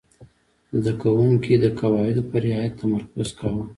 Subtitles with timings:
[0.79, 3.63] زده کوونکي د قواعدو په رعایت تمرکز کاوه.